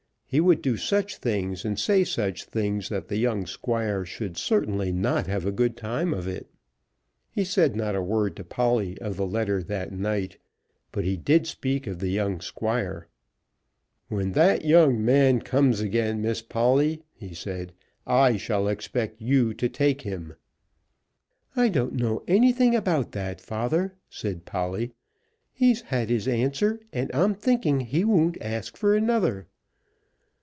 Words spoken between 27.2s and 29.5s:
thinking he won't ask for another."